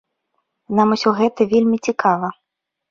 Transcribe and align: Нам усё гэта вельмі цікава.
Нам 0.79 0.87
усё 0.97 1.09
гэта 1.21 1.49
вельмі 1.53 1.77
цікава. 1.91 2.27